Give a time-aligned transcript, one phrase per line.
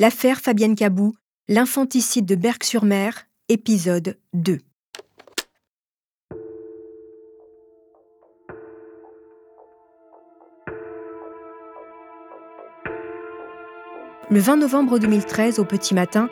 [0.00, 1.16] L'affaire Fabienne Cabou,
[1.48, 4.58] l'infanticide de Berck-sur-Mer, épisode 2.
[14.30, 16.30] Le 20 novembre 2013, au petit matin,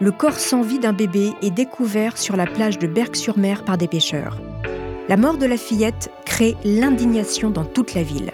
[0.00, 3.86] le corps sans vie d'un bébé est découvert sur la plage de Berck-sur-Mer par des
[3.86, 4.40] pêcheurs.
[5.10, 8.32] La mort de la fillette crée l'indignation dans toute la ville.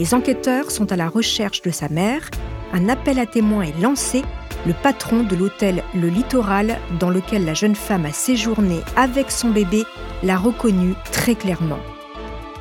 [0.00, 2.28] Les enquêteurs sont à la recherche de sa mère.
[2.72, 4.22] Un appel à témoins est lancé.
[4.66, 9.50] Le patron de l'hôtel Le Littoral, dans lequel la jeune femme a séjourné avec son
[9.50, 9.84] bébé,
[10.22, 11.78] l'a reconnue très clairement.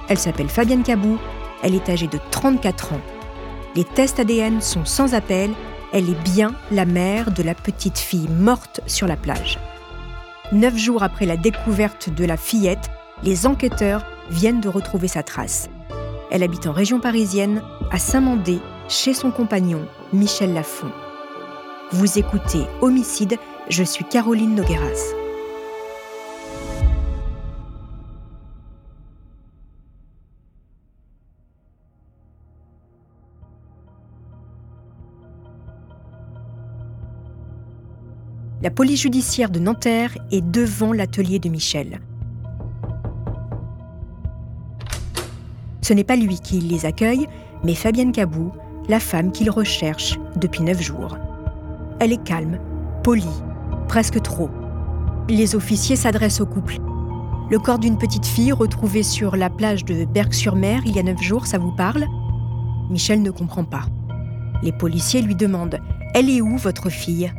[0.07, 1.17] Elle s'appelle Fabienne Cabou.
[1.63, 3.01] Elle est âgée de 34 ans.
[3.75, 5.51] Les tests ADN sont sans appel.
[5.91, 9.59] Elle est bien la mère de la petite fille morte sur la plage.
[10.51, 12.89] Neuf jours après la découverte de la fillette,
[13.23, 15.69] les enquêteurs viennent de retrouver sa trace.
[16.31, 18.59] Elle habite en région parisienne, à Saint-Mandé,
[18.89, 20.91] chez son compagnon, Michel Lafont.
[21.91, 23.37] Vous écoutez Homicide,
[23.69, 25.13] je suis Caroline Nogueras.
[38.61, 42.01] La police judiciaire de Nanterre est devant l'atelier de Michel.
[45.81, 47.27] Ce n'est pas lui qui les accueille,
[47.63, 48.51] mais Fabienne Cabou,
[48.87, 51.17] la femme qu'il recherche depuis neuf jours.
[51.99, 52.59] Elle est calme,
[53.03, 53.25] polie,
[53.87, 54.49] presque trop.
[55.29, 56.77] Les officiers s'adressent au couple.
[57.49, 61.21] Le corps d'une petite fille retrouvée sur la plage de Berck-sur-Mer il y a neuf
[61.21, 62.05] jours, ça vous parle?
[62.89, 63.85] Michel ne comprend pas.
[64.63, 65.79] Les policiers lui demandent
[66.13, 67.31] Elle est où votre fille?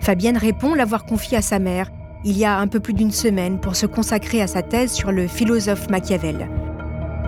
[0.00, 1.90] Fabienne répond l'avoir confiée à sa mère
[2.26, 5.12] il y a un peu plus d'une semaine pour se consacrer à sa thèse sur
[5.12, 6.48] le philosophe Machiavel.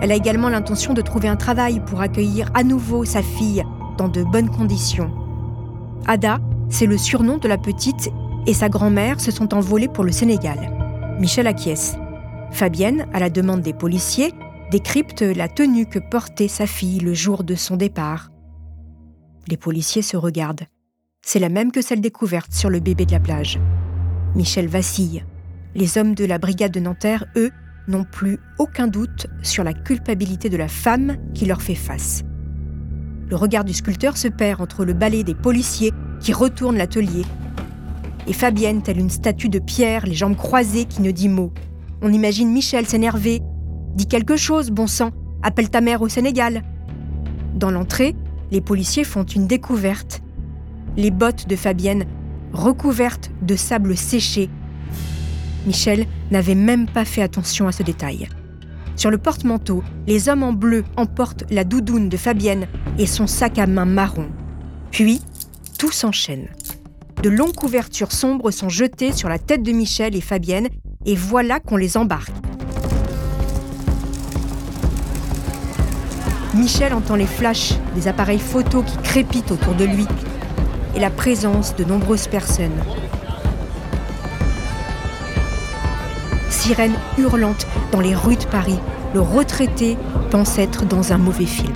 [0.01, 3.63] Elle a également l'intention de trouver un travail pour accueillir à nouveau sa fille
[3.97, 5.11] dans de bonnes conditions.
[6.05, 8.09] Ada, c'est le surnom de la petite,
[8.45, 11.17] et sa grand-mère se sont envolées pour le Sénégal.
[11.19, 11.97] Michel acquiesce.
[12.51, 14.33] Fabienne, à la demande des policiers,
[14.71, 18.29] décrypte la tenue que portait sa fille le jour de son départ.
[19.47, 20.65] Les policiers se regardent.
[21.21, 23.59] C'est la même que celle découverte sur le bébé de la plage.
[24.35, 25.25] Michel vacille.
[25.75, 27.51] Les hommes de la brigade de Nanterre, eux,
[27.87, 32.23] n'ont plus aucun doute sur la culpabilité de la femme qui leur fait face.
[33.29, 37.23] Le regard du sculpteur se perd entre le balai des policiers qui retournent l'atelier
[38.27, 41.53] et Fabienne, telle une statue de pierre, les jambes croisées, qui ne dit mot.
[42.01, 43.41] On imagine Michel s'énerver.
[43.95, 45.11] Dis quelque chose, bon sang,
[45.41, 46.63] appelle ta mère au Sénégal.
[47.55, 48.15] Dans l'entrée,
[48.51, 50.21] les policiers font une découverte.
[50.97, 52.03] Les bottes de Fabienne,
[52.51, 54.49] recouvertes de sable séché,
[55.65, 58.29] Michel n'avait même pas fait attention à ce détail.
[58.95, 63.59] Sur le porte-manteau, les hommes en bleu emportent la doudoune de Fabienne et son sac
[63.59, 64.27] à main marron.
[64.91, 65.21] Puis,
[65.77, 66.47] tout s'enchaîne.
[67.21, 70.69] De longues couvertures sombres sont jetées sur la tête de Michel et Fabienne,
[71.05, 72.31] et voilà qu'on les embarque.
[76.55, 80.07] Michel entend les flashs des appareils photo qui crépitent autour de lui
[80.95, 82.81] et la présence de nombreuses personnes.
[86.67, 88.77] Sirène hurlante dans les rues de Paris,
[89.13, 89.97] le retraité
[90.31, 91.73] pense être dans un mauvais film.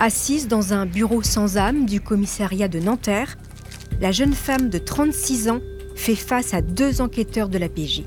[0.00, 3.38] Assise dans un bureau sans âme du commissariat de Nanterre,
[4.00, 5.60] la jeune femme de 36 ans
[5.94, 8.02] fait face à deux enquêteurs de la PJ.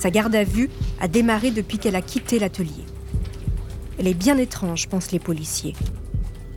[0.00, 2.86] Sa garde à vue a démarré depuis qu'elle a quitté l'atelier.
[3.98, 5.74] Elle est bien étrange, pensent les policiers.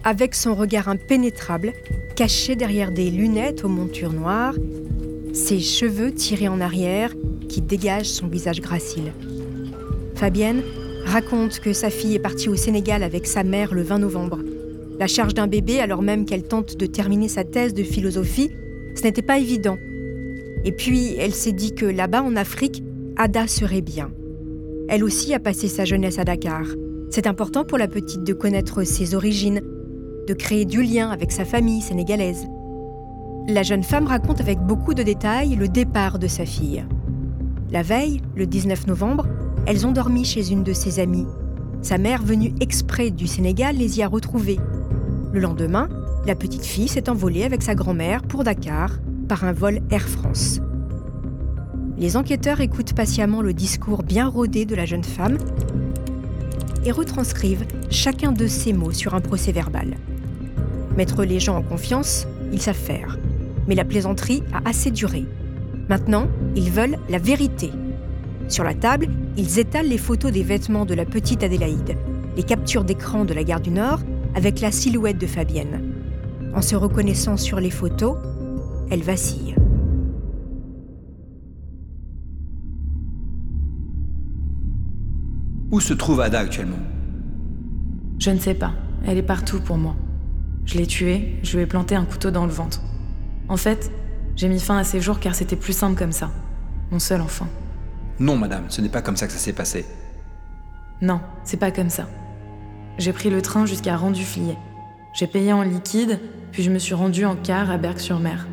[0.06, 1.74] Avec son regard impénétrable,
[2.16, 4.56] caché derrière des lunettes aux montures noires,
[5.34, 7.12] ses cheveux tirés en arrière
[7.50, 9.12] qui dégagent son visage gracile.
[10.16, 10.62] Fabienne
[11.06, 14.40] raconte que sa fille est partie au Sénégal avec sa mère le 20 novembre.
[15.00, 18.52] La charge d'un bébé alors même qu'elle tente de terminer sa thèse de philosophie,
[18.96, 19.78] ce n'était pas évident.
[20.64, 22.84] Et puis, elle s'est dit que là-bas en Afrique,
[23.24, 24.12] Ada serait bien.
[24.90, 26.66] Elle aussi a passé sa jeunesse à Dakar.
[27.10, 29.62] C'est important pour la petite de connaître ses origines,
[30.28, 32.46] de créer du lien avec sa famille sénégalaise.
[33.48, 36.84] La jeune femme raconte avec beaucoup de détails le départ de sa fille.
[37.72, 39.26] La veille, le 19 novembre,
[39.68, 41.28] elles ont dormi chez une de ses amies.
[41.82, 44.60] Sa mère, venue exprès du Sénégal, les y a retrouvées.
[45.32, 45.88] Le lendemain,
[46.26, 49.00] la petite fille s'est envolée avec sa grand-mère pour Dakar
[49.30, 50.60] par un vol Air France.
[52.04, 55.38] Les enquêteurs écoutent patiemment le discours bien rodé de la jeune femme
[56.84, 59.96] et retranscrivent chacun de ses mots sur un procès verbal.
[60.98, 63.18] Mettre les gens en confiance, ils savent faire.
[63.70, 65.24] Mais la plaisanterie a assez duré.
[65.88, 66.28] Maintenant,
[66.58, 67.72] ils veulent la vérité.
[68.50, 69.08] Sur la table,
[69.38, 71.96] ils étalent les photos des vêtements de la petite Adélaïde,
[72.36, 74.02] les captures d'écran de la gare du Nord
[74.36, 75.94] avec la silhouette de Fabienne.
[76.54, 78.18] En se reconnaissant sur les photos,
[78.92, 79.53] elle vacille.
[85.74, 86.78] Où se trouve Ada actuellement?
[88.20, 88.74] Je ne sais pas.
[89.08, 89.96] Elle est partout pour moi.
[90.66, 92.80] Je l'ai tuée, je lui ai planté un couteau dans le ventre.
[93.50, 93.92] En fait,
[94.36, 96.30] j'ai mis fin à ses jours car c'était plus simple comme ça.
[96.92, 97.48] Mon seul enfant.
[98.20, 99.84] Non, madame, ce n'est pas comme ça que ça s'est passé.
[101.02, 102.08] Non, c'est pas comme ça.
[103.00, 104.60] J'ai pris le train jusqu'à Rendu-Fliet.
[105.16, 106.20] J'ai payé en liquide,
[106.52, 108.48] puis je me suis rendue en car à Berck-sur-Mer.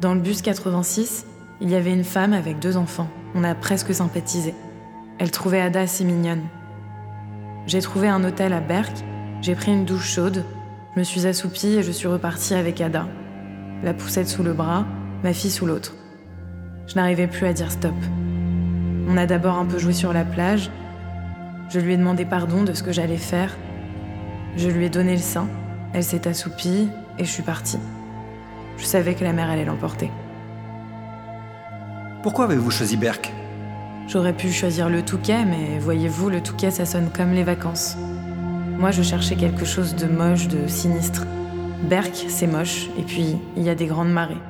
[0.00, 1.26] Dans le bus 86,
[1.60, 3.08] il y avait une femme avec deux enfants.
[3.34, 4.54] On a presque sympathisé.
[5.18, 6.42] Elle trouvait Ada assez mignonne.
[7.66, 8.92] J'ai trouvé un hôtel à Berck,
[9.40, 10.44] j'ai pris une douche chaude,
[10.94, 13.06] je me suis assoupie et je suis repartie avec Ada.
[13.82, 14.86] La poussette sous le bras,
[15.22, 15.94] ma fille sous l'autre.
[16.86, 17.94] Je n'arrivais plus à dire stop.
[19.08, 20.70] On a d'abord un peu joué sur la plage.
[21.68, 23.56] Je lui ai demandé pardon de ce que j'allais faire.
[24.56, 25.48] Je lui ai donné le sein.
[25.92, 26.88] Elle s'est assoupie
[27.18, 27.78] et je suis partie.
[28.78, 30.10] Je savais que la mer allait l'emporter.
[32.22, 33.32] Pourquoi avez-vous choisi Berck?
[34.06, 37.96] J'aurais pu choisir le Touquet, mais voyez-vous, le Touquet, ça sonne comme les vacances.
[38.78, 41.24] Moi, je cherchais quelque chose de moche, de sinistre.
[41.88, 44.40] Berck, c'est moche, et puis il y a des grandes marées.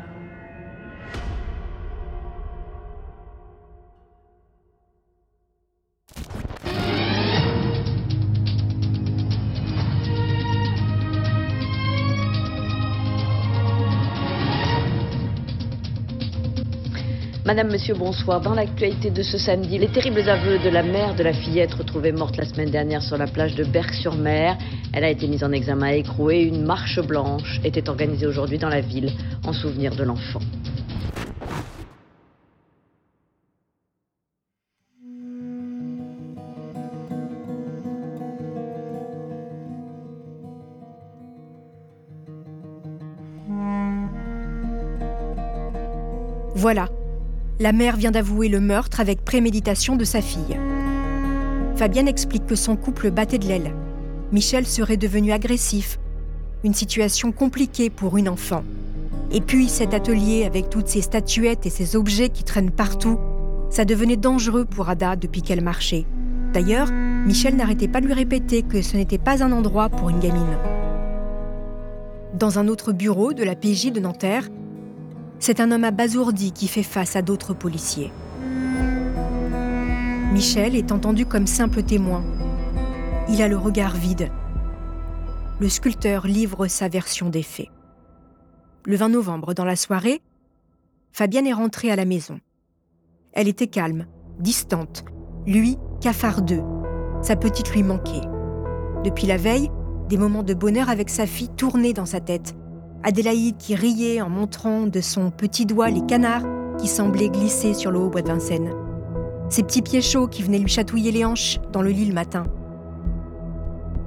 [17.47, 18.41] Madame, Monsieur, bonsoir.
[18.41, 22.11] Dans l'actualité de ce samedi, les terribles aveux de la mère de la fillette retrouvée
[22.11, 24.57] morte la semaine dernière sur la plage de Berck-sur-Mer.
[24.95, 28.57] Elle a été mise en examen à écrou et une marche blanche était organisée aujourd'hui
[28.57, 29.13] dans la ville
[29.47, 30.41] en souvenir de l'enfant.
[46.57, 46.89] Voilà,
[47.61, 50.59] la mère vient d'avouer le meurtre avec préméditation de sa fille.
[51.77, 53.73] Fabienne explique que son couple battait de l'aile.
[54.33, 55.99] Michel serait devenu agressif.
[56.65, 58.65] Une situation compliquée pour une enfant.
[59.31, 63.19] Et puis cet atelier avec toutes ces statuettes et ces objets qui traînent partout,
[63.71, 66.07] ça devenait dangereux pour Ada depuis qu'elle marchait.
[66.53, 66.91] D'ailleurs,
[67.27, 70.57] Michel n'arrêtait pas de lui répéter que ce n'était pas un endroit pour une gamine.
[72.35, 74.49] Dans un autre bureau de la PJ de Nanterre,
[75.45, 78.11] c'est un homme abasourdi qui fait face à d'autres policiers.
[80.33, 82.25] Michel est entendu comme simple témoin.
[83.29, 84.31] Il a le regard vide.
[85.61, 87.69] Le sculpteur livre sa version des faits.
[88.87, 90.23] Le 20 novembre, dans la soirée,
[91.13, 92.41] Fabienne est rentrée à la maison.
[93.35, 94.07] Elle était calme,
[94.39, 95.05] distante,
[95.47, 96.63] lui cafardeux.
[97.21, 98.27] Sa petite lui manquait.
[99.05, 99.69] Depuis la veille,
[100.09, 102.55] des moments de bonheur avec sa fille tournaient dans sa tête.
[103.07, 106.45] Adélaïde qui riait en montrant de son petit doigt les canards
[106.79, 108.73] qui semblaient glisser sur le haut bois de Vincennes.
[109.51, 112.45] Ses petits pieds chauds qui venaient lui chatouiller les hanches dans le lit le matin.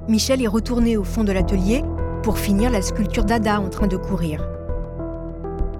[0.08, 1.84] Michel est retourné au fond de l'atelier
[2.24, 4.44] pour finir la sculpture d'Ada en train de courir.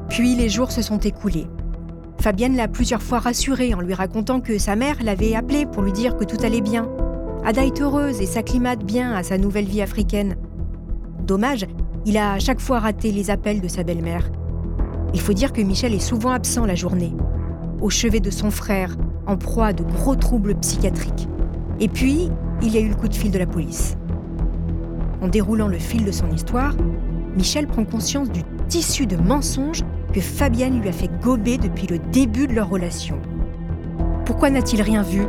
[0.08, 1.48] Puis les jours se sont écoulés.
[2.20, 5.92] Fabienne l'a plusieurs fois rassurée en lui racontant que sa mère l'avait appelée pour lui
[5.92, 6.88] dire que tout allait bien.
[7.44, 10.36] Ada est heureuse et s'acclimate bien à sa nouvelle vie africaine.
[11.26, 11.66] Dommage,
[12.06, 14.30] il a à chaque fois raté les appels de sa belle-mère.
[15.14, 17.14] Il faut dire que Michel est souvent absent la journée,
[17.80, 21.28] au chevet de son frère, en proie à de gros troubles psychiatriques.
[21.80, 22.30] Et puis,
[22.62, 23.96] il y a eu le coup de fil de la police.
[25.20, 26.74] En déroulant le fil de son histoire,
[27.36, 31.98] Michel prend conscience du tissu de mensonges que Fabienne lui a fait gober depuis le
[31.98, 33.18] début de leur relation.
[34.24, 35.22] Pourquoi n'a-t-il rien vu?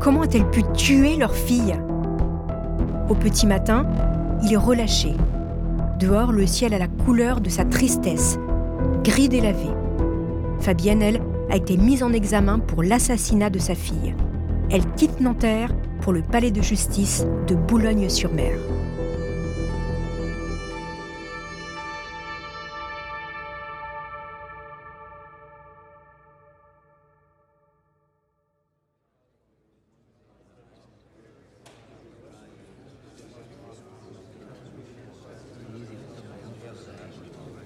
[0.00, 1.74] Comment a-t-elle pu tuer leur fille?
[3.08, 3.86] Au petit matin,
[4.42, 5.14] il est relâché.
[5.98, 8.38] Dehors, le ciel a la couleur de sa tristesse,
[9.02, 9.66] gris délavé.
[10.60, 14.14] Fabienne, elle, a été mise en examen pour l'assassinat de sa fille.
[14.70, 18.52] Elle quitte Nanterre pour le palais de justice de Boulogne-sur-Mer.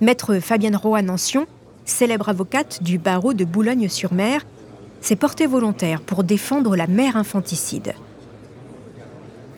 [0.02, 1.46] Maître Fabienne Rohan-Ancion,
[1.84, 4.44] célèbre avocate du barreau de Boulogne-sur-Mer,
[5.00, 7.94] s'est portée volontaire pour défendre la mère infanticide.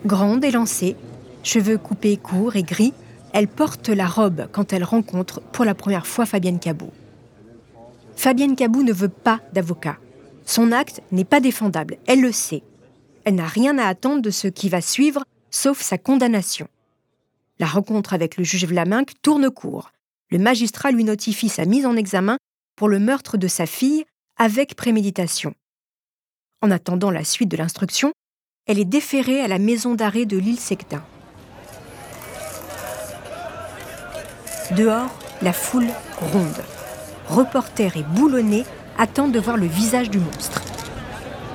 [0.05, 0.97] Grande et lancée,
[1.43, 2.93] cheveux coupés courts et gris,
[3.33, 6.91] elle porte la robe quand elle rencontre pour la première fois Fabienne Cabou.
[8.15, 9.97] Fabienne Cabou ne veut pas d'avocat.
[10.45, 12.63] Son acte n'est pas défendable, elle le sait.
[13.25, 16.69] Elle n'a rien à attendre de ce qui va suivre, sauf sa condamnation.
[17.59, 19.94] La rencontre avec le juge Vlaminck tourne court
[20.35, 22.39] le magistrat lui notifie sa mise en examen
[22.75, 24.05] pour le meurtre de sa fille
[24.37, 25.55] avec préméditation.
[26.61, 28.13] En attendant la suite de l'instruction,
[28.67, 31.05] elle est déférée à la maison d'arrêt de l'île Sectin.
[34.73, 35.87] Dehors, la foule
[36.17, 36.65] ronde.
[37.29, 38.65] Reporters et boulonnais
[38.99, 40.65] attendent de voir le visage du monstre.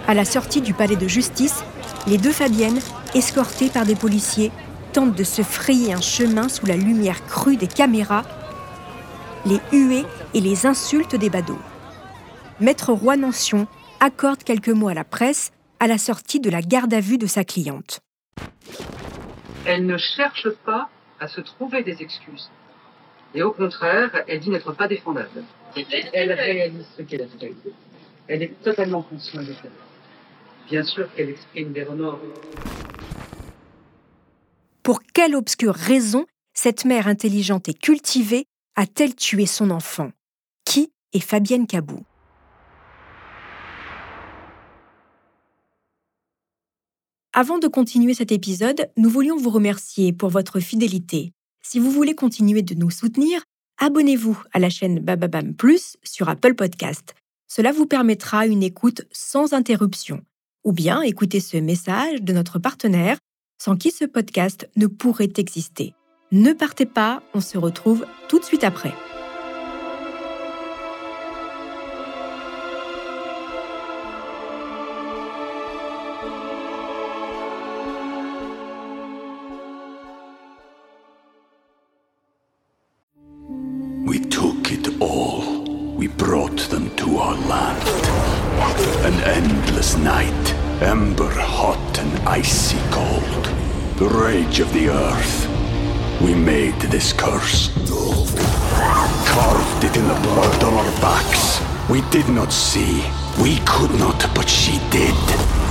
[0.08, 1.66] À la sortie du palais de justice,
[2.08, 2.80] les deux Fabiennes,
[3.14, 4.54] escortées par des policiers,
[4.94, 8.24] tentent de se frayer un chemin sous la lumière crue des caméras
[9.46, 11.60] les huées et les insultes des badauds.
[12.60, 13.68] Maître Roy Nancion
[14.00, 17.28] accorde quelques mots à la presse à la sortie de la garde à vue de
[17.28, 18.02] sa cliente.
[19.66, 22.50] Elle ne cherche pas à se trouver des excuses.
[23.34, 25.44] Et au contraire, elle dit n'être pas défendable.
[26.14, 27.54] Elle réalise ce qu'elle a fait.
[28.28, 29.70] Elle est totalement consciente de ça.
[30.68, 32.20] Bien sûr qu'elle exprime des remords.
[34.84, 38.46] Pour quelle obscure raison cette mère intelligente et cultivée
[38.80, 40.14] a-t-elle tué son enfant
[40.64, 42.06] Qui est Fabienne Cabou?
[47.34, 51.34] Avant de continuer cet épisode, nous voulions vous remercier pour votre fidélité.
[51.62, 53.44] Si vous voulez continuer de nous soutenir,
[53.80, 57.16] abonnez-vous à la chaîne Bababam Plus sur Apple Podcast.
[57.50, 60.24] Cela vous permettra une écoute sans interruption.
[60.64, 63.18] Ou bien écouter ce message de notre partenaire
[63.62, 65.96] sans qui ce podcast ne pourrait exister.
[66.32, 68.94] Ne partez pas, on se retrouve tout de suite après.
[84.06, 85.66] We took it all.
[85.98, 87.82] We brought them to our land.
[89.04, 93.50] An endless night, ember hot and icy cold.
[93.98, 95.59] The rage of the earth.
[96.22, 97.70] We made this curse.
[99.26, 101.62] Carved it in the blood on our backs.
[101.90, 103.04] We did not see.
[103.42, 105.16] We could not, but she did.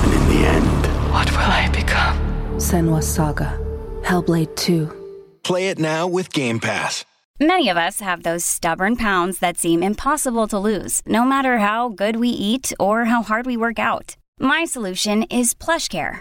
[0.03, 2.17] And in the end, What will I become?
[2.59, 3.59] Senwa Saga.
[4.03, 4.91] Hellblade 2.
[5.43, 7.05] Play it now with Game Pass.
[7.41, 11.89] Many of us have those stubborn pounds that seem impossible to lose, no matter how
[11.91, 14.17] good we eat or how hard we work out.
[14.41, 16.21] My solution is PlushCare.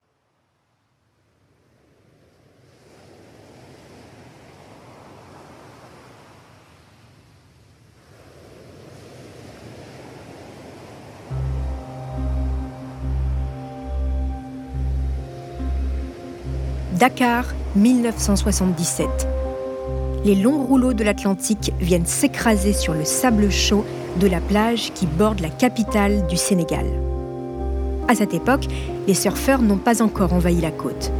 [17.01, 19.07] Dakar, 1977.
[20.23, 23.83] Les longs rouleaux de l'Atlantique viennent s'écraser sur le sable chaud
[24.19, 26.85] de la plage qui borde la capitale du Sénégal.
[28.07, 28.67] À cette époque,
[29.07, 31.11] les surfeurs n'ont pas encore envahi la côte.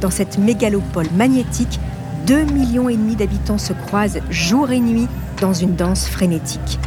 [0.00, 1.80] Dans cette mégalopole magnétique,
[2.28, 5.08] 2,5 millions et demi d'habitants se croisent jour et nuit
[5.40, 6.78] dans une danse frénétique.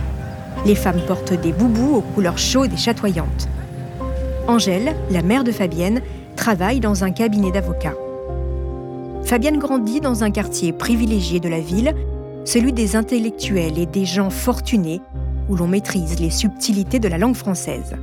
[0.66, 3.50] Les femmes portent des boubous aux couleurs chaudes et chatoyantes.
[4.48, 6.02] Angèle, la mère de Fabienne,
[6.40, 7.98] travaille dans un cabinet d'avocats.
[9.24, 11.94] Fabienne grandit dans un quartier privilégié de la ville,
[12.46, 15.02] celui des intellectuels et des gens fortunés,
[15.50, 17.98] où l'on maîtrise les subtilités de la langue française.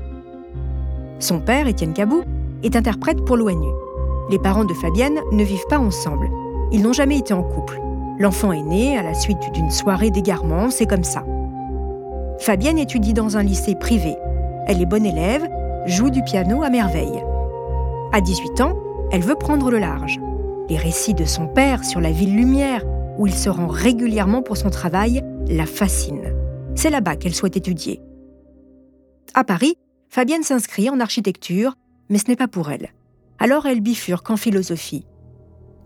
[1.19, 2.25] Son père, Étienne Cabou,
[2.63, 3.73] est interprète pour l'ONU.
[4.31, 6.29] Les parents de Fabienne ne vivent pas ensemble.
[6.73, 7.81] Ils n'ont jamais été en couple.
[8.19, 11.25] L'enfant est né à la suite d'une soirée d'égarement, c'est comme ça.
[12.39, 14.15] Fabienne étudie dans un lycée privé.
[14.67, 15.49] Elle est bonne élève,
[15.87, 17.23] joue du piano à merveille.
[18.13, 18.77] À 18 ans,
[19.11, 20.19] elle veut prendre le large.
[20.69, 22.85] Les récits de son père sur la ville lumière,
[23.19, 26.33] où il se rend régulièrement pour son travail, la fascinent.
[26.75, 28.01] C'est là-bas qu'elle souhaite étudier.
[29.35, 29.77] À Paris,
[30.09, 31.77] Fabienne s'inscrit en architecture,
[32.09, 32.91] mais ce n'est pas pour elle.
[33.39, 35.07] Alors elle bifurque en philosophie.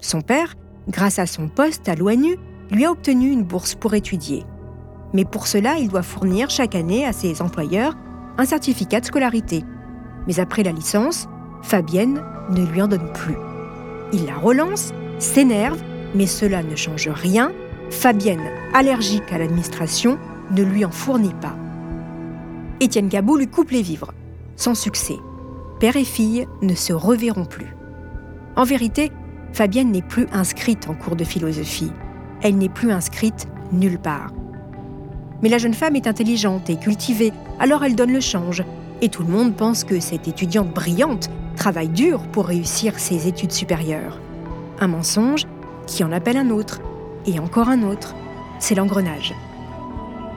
[0.01, 0.55] Son père,
[0.89, 2.37] grâce à son poste à l'ONU,
[2.71, 4.45] lui a obtenu une bourse pour étudier.
[5.13, 7.97] Mais pour cela, il doit fournir chaque année à ses employeurs
[8.39, 9.65] un certificat de scolarité.
[10.27, 11.27] Mais après la licence,
[11.63, 13.37] Fabienne ne lui en donne plus.
[14.13, 15.81] Il la relance, s'énerve,
[16.15, 17.53] mais cela ne change rien.
[17.91, 20.19] Fabienne, allergique à l'administration,
[20.51, 21.57] ne lui en fournit pas.
[22.81, 24.13] Étienne Gabou lui coupe les vivres.
[24.57, 25.17] Sans succès.
[25.79, 27.75] Père et fille ne se reverront plus.
[28.57, 29.11] En vérité,
[29.53, 31.93] Fabienne n'est plus inscrite en cours de philosophie.
[32.43, 34.33] Elle n'est plus inscrite nulle part.
[35.43, 38.63] Mais la jeune femme est intelligente et cultivée, alors elle donne le change.
[39.03, 43.53] Et tout le monde pense que cette étudiante brillante travaille dur pour réussir ses études
[43.53, 44.21] supérieures.
[44.79, 45.47] Un mensonge
[45.87, 46.81] qui en appelle un autre,
[47.27, 48.15] et encore un autre.
[48.59, 49.35] C'est l'engrenage.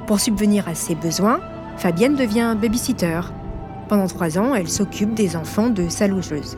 [0.08, 1.40] Pour subvenir à ses besoins,
[1.78, 3.22] Fabienne devient babysitter.
[3.88, 6.58] Pendant trois ans, elle s'occupe des enfants de sa logeuse.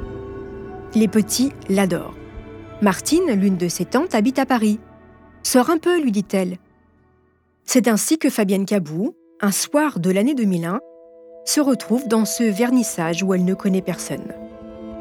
[0.93, 2.15] Les petits l'adorent.
[2.81, 4.79] Martine, l'une de ses tantes, habite à Paris.
[5.43, 6.57] Sors un peu, lui dit-elle.
[7.65, 10.79] C'est ainsi que Fabienne Cabou, un soir de l'année 2001,
[11.45, 14.33] se retrouve dans ce vernissage où elle ne connaît personne.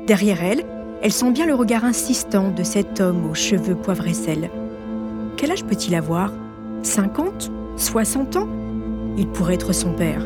[0.07, 0.65] Derrière elle,
[1.03, 4.51] elle sent bien le regard insistant de cet homme aux cheveux poivre et sel.
[5.37, 6.33] Quel âge peut-il avoir?
[6.83, 8.49] 50 60 ans?
[9.17, 10.25] Il pourrait être son père.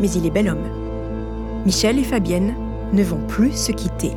[0.00, 0.68] Mais il est bel homme.
[1.66, 2.54] Michel et Fabienne
[2.92, 4.12] ne vont plus se quitter.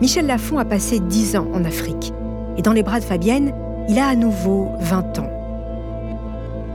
[0.00, 2.12] Michel Lafont a passé 10 ans en Afrique.
[2.56, 3.52] Et dans les bras de Fabienne,
[3.88, 5.30] il a à nouveau 20 ans.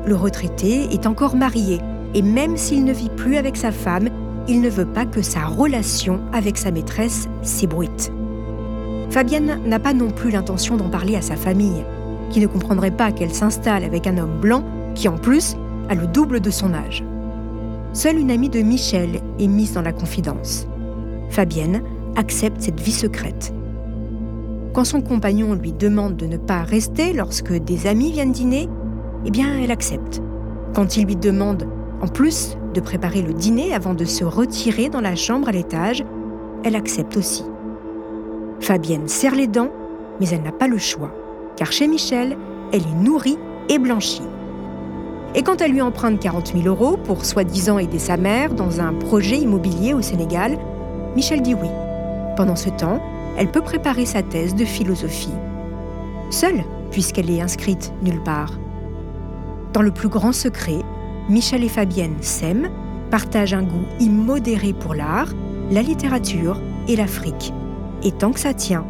[0.05, 1.79] Le retraité est encore marié
[2.13, 4.09] et même s'il ne vit plus avec sa femme,
[4.47, 8.11] il ne veut pas que sa relation avec sa maîtresse s'ébruite.
[9.09, 11.83] Fabienne n'a pas non plus l'intention d'en parler à sa famille,
[12.29, 14.63] qui ne comprendrait pas qu'elle s'installe avec un homme blanc
[14.95, 15.55] qui en plus
[15.89, 17.03] a le double de son âge.
[17.93, 20.67] Seule une amie de Michel est mise dans la confidence.
[21.29, 21.83] Fabienne
[22.15, 23.53] accepte cette vie secrète.
[24.73, 28.67] Quand son compagnon lui demande de ne pas rester lorsque des amis viennent dîner,
[29.25, 30.21] eh bien, elle accepte.
[30.73, 31.67] Quand il lui demande,
[32.03, 36.03] en plus, de préparer le dîner avant de se retirer dans la chambre à l'étage,
[36.65, 37.45] elle accepte aussi.
[38.59, 39.69] Fabienne serre les dents,
[40.19, 41.11] mais elle n'a pas le choix,
[41.55, 42.35] car chez Michel,
[42.73, 43.37] elle est nourrie
[43.69, 44.27] et blanchie.
[45.33, 48.93] Et quand elle lui emprunte 40 000 euros pour soi-disant aider sa mère dans un
[48.93, 50.57] projet immobilier au Sénégal,
[51.15, 51.69] Michel dit oui.
[52.35, 53.01] Pendant ce temps,
[53.37, 55.31] elle peut préparer sa thèse de philosophie.
[56.31, 58.59] Seule, puisqu'elle est inscrite nulle part.
[59.71, 60.81] Dans le plus grand secret,
[61.29, 62.69] Michel et Fabienne s'aiment,
[63.09, 65.33] partagent un goût immodéré pour l'art,
[65.71, 67.53] la littérature et l'Afrique.
[68.03, 68.85] Et tant que ça tient,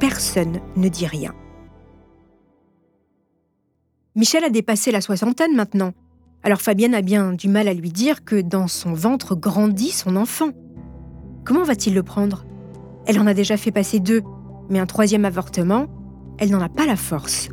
[0.00, 1.32] personne ne dit rien.
[4.16, 5.92] Michel a dépassé la soixantaine maintenant,
[6.42, 10.16] alors Fabienne a bien du mal à lui dire que dans son ventre grandit son
[10.16, 10.50] enfant.
[11.44, 12.44] Comment va-t-il le prendre?
[13.06, 14.22] Elle en a déjà fait passer deux,
[14.68, 15.86] mais un troisième avortement,
[16.38, 17.48] elle n'en a pas la force.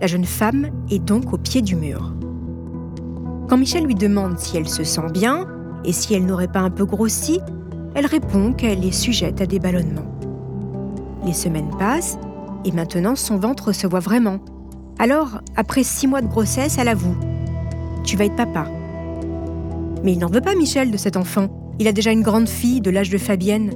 [0.00, 2.14] La jeune femme est donc au pied du mur.
[3.48, 5.46] Quand Michel lui demande si elle se sent bien
[5.84, 7.40] et si elle n'aurait pas un peu grossi,
[7.94, 10.10] elle répond qu'elle est sujette à des ballonnements.
[11.26, 12.18] Les semaines passent
[12.64, 14.38] et maintenant son ventre se voit vraiment.
[14.98, 17.16] Alors, après six mois de grossesse, elle avoue
[18.02, 18.66] Tu vas être papa.
[20.02, 21.48] Mais il n'en veut pas, Michel, de cet enfant.
[21.78, 23.72] Il a déjà une grande fille de l'âge de Fabienne.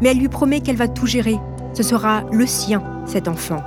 [0.00, 1.38] Mais elle lui promet qu'elle va tout gérer.
[1.74, 3.62] Ce sera le sien, cet enfant.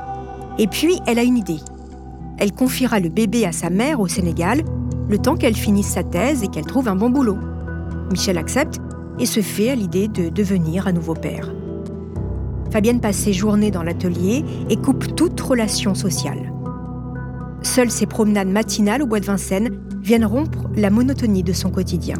[0.57, 1.59] Et puis, elle a une idée.
[2.37, 4.63] Elle confiera le bébé à sa mère au Sénégal,
[5.09, 7.37] le temps qu'elle finisse sa thèse et qu'elle trouve un bon boulot.
[8.11, 8.79] Michel accepte
[9.19, 11.51] et se fait à l'idée de devenir à nouveau père.
[12.71, 16.53] Fabienne passe ses journées dans l'atelier et coupe toute relation sociale.
[17.61, 22.15] Seules ses promenades matinales au bois de Vincennes viennent rompre la monotonie de son quotidien.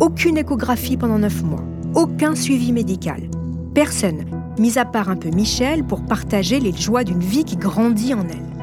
[0.00, 3.30] Aucune échographie pendant neuf mois, aucun suivi médical.
[3.72, 4.24] Personne,
[4.58, 8.22] mis à part un peu Michel, pour partager les joies d'une vie qui grandit en
[8.28, 8.55] elle.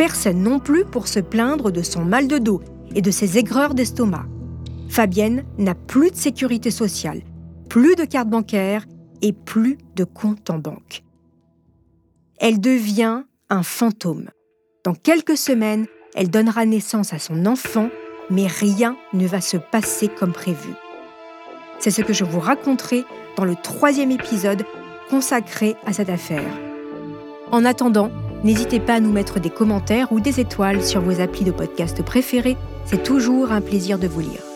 [0.00, 2.62] Personne non plus pour se plaindre de son mal de dos
[2.94, 4.24] et de ses aigreurs d'estomac.
[4.88, 7.20] Fabienne n'a plus de sécurité sociale,
[7.68, 8.86] plus de carte bancaire
[9.20, 11.02] et plus de compte en banque.
[12.38, 14.30] Elle devient un fantôme.
[14.84, 15.84] Dans quelques semaines,
[16.14, 17.90] elle donnera naissance à son enfant,
[18.30, 20.70] mais rien ne va se passer comme prévu.
[21.78, 23.04] C'est ce que je vous raconterai
[23.36, 24.64] dans le troisième épisode
[25.10, 26.58] consacré à cette affaire.
[27.52, 28.10] En attendant,
[28.44, 32.02] n'hésitez pas à nous mettre des commentaires ou des étoiles sur vos applis de podcast
[32.02, 34.49] préférés, c'est toujours un plaisir de vous lire.